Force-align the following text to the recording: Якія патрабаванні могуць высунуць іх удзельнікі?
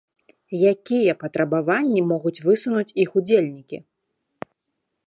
Якія 0.71 1.13
патрабаванні 1.23 2.01
могуць 2.13 2.35
высунуць 2.49 2.89
іх 3.05 3.09
удзельнікі? 3.23 3.77